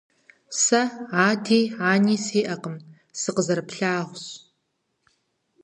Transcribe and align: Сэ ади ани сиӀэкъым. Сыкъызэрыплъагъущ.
Сэ 0.61 0.81
ади 1.27 1.61
ани 1.91 2.15
сиӀэкъым. 2.25 2.75
Сыкъызэрыплъагъущ. 3.19 4.23